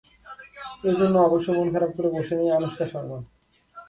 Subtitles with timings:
[0.83, 3.17] এ জন্য অবশ্য মন খারাপ করে বসে নেই আনুশকা শর্মা।